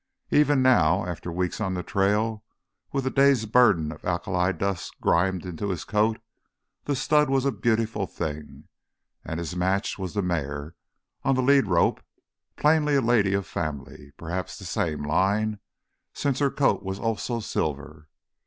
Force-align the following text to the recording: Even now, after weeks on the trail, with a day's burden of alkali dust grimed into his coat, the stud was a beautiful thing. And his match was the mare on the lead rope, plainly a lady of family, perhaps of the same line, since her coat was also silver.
Even 0.31 0.63
now, 0.63 1.05
after 1.05 1.31
weeks 1.31 1.61
on 1.61 1.75
the 1.75 1.83
trail, 1.83 2.43
with 2.91 3.05
a 3.05 3.11
day's 3.11 3.45
burden 3.45 3.91
of 3.91 4.03
alkali 4.03 4.51
dust 4.51 4.99
grimed 4.99 5.45
into 5.45 5.69
his 5.69 5.83
coat, 5.83 6.19
the 6.85 6.95
stud 6.95 7.29
was 7.29 7.45
a 7.45 7.51
beautiful 7.51 8.07
thing. 8.07 8.63
And 9.23 9.39
his 9.39 9.55
match 9.55 9.99
was 9.99 10.15
the 10.15 10.23
mare 10.23 10.73
on 11.23 11.35
the 11.35 11.43
lead 11.43 11.67
rope, 11.67 12.01
plainly 12.55 12.95
a 12.95 12.99
lady 13.01 13.35
of 13.35 13.45
family, 13.45 14.11
perhaps 14.17 14.55
of 14.55 14.65
the 14.65 14.65
same 14.71 15.03
line, 15.03 15.59
since 16.15 16.39
her 16.39 16.49
coat 16.49 16.81
was 16.81 16.97
also 16.97 17.39
silver. 17.39 18.09